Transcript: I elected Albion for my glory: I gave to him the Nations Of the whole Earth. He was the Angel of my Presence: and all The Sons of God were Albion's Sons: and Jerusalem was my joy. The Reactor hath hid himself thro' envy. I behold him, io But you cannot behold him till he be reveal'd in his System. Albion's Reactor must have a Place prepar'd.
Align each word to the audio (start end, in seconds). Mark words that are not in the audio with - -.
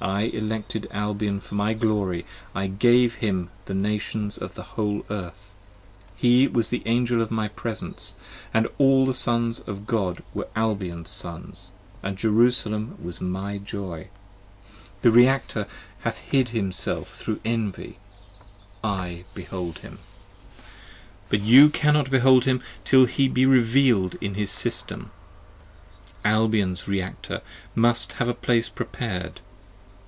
I 0.00 0.24
elected 0.24 0.86
Albion 0.90 1.40
for 1.40 1.54
my 1.54 1.72
glory: 1.72 2.26
I 2.54 2.66
gave 2.66 3.14
to 3.14 3.18
him 3.20 3.48
the 3.64 3.72
Nations 3.72 4.36
Of 4.36 4.54
the 4.54 4.62
whole 4.74 5.02
Earth. 5.08 5.54
He 6.14 6.46
was 6.46 6.68
the 6.68 6.82
Angel 6.84 7.22
of 7.22 7.30
my 7.30 7.48
Presence: 7.48 8.14
and 8.52 8.68
all 8.76 9.06
The 9.06 9.14
Sons 9.14 9.60
of 9.60 9.86
God 9.86 10.22
were 10.34 10.46
Albion's 10.54 11.08
Sons: 11.08 11.72
and 12.02 12.18
Jerusalem 12.18 12.98
was 13.02 13.22
my 13.22 13.56
joy. 13.56 14.08
The 15.00 15.10
Reactor 15.10 15.66
hath 16.00 16.18
hid 16.18 16.50
himself 16.50 17.18
thro' 17.20 17.38
envy. 17.42 17.98
I 18.82 19.24
behold 19.32 19.78
him, 19.78 20.00
io 20.58 20.64
But 21.30 21.40
you 21.40 21.70
cannot 21.70 22.10
behold 22.10 22.44
him 22.44 22.60
till 22.84 23.06
he 23.06 23.26
be 23.26 23.46
reveal'd 23.46 24.16
in 24.20 24.34
his 24.34 24.50
System. 24.50 25.12
Albion's 26.26 26.86
Reactor 26.86 27.40
must 27.74 28.14
have 28.14 28.28
a 28.28 28.34
Place 28.34 28.68
prepar'd. 28.68 29.40